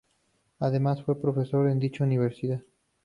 [0.57, 2.63] Además, fue profesor en dicha universidad.